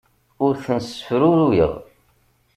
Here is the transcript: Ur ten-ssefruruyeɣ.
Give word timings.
Ur 0.45 0.53
ten-ssefruruyeɣ. 0.63 1.71